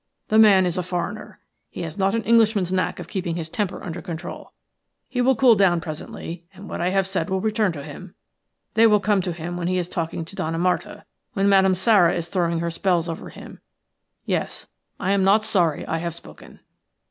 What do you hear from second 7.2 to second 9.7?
will return to him. They will come to him when